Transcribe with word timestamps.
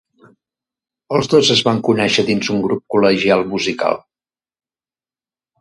Els 1.17 1.27
dos 1.33 1.51
es 1.57 1.61
van 1.67 1.83
conéixer 1.89 2.25
dins 2.31 2.49
un 2.55 2.63
grup 2.65 2.83
col·legial 2.95 3.47
musical. 3.53 4.03